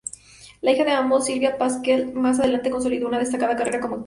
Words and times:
La 0.61 0.71
hija 0.71 0.83
de 0.83 0.93
ambos, 0.93 1.27
Sylvia 1.27 1.59
Pasquel, 1.59 2.11
más 2.13 2.39
adelante 2.39 2.71
consolidó 2.71 3.07
una 3.07 3.19
destacada 3.19 3.55
carrera 3.55 3.79
como 3.79 3.97
actriz. 3.97 3.99